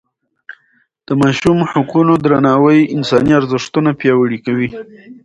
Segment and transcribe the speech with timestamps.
[1.07, 4.69] د ماشوم حقونو درناوی انساني ارزښتونه پیاوړي کوي.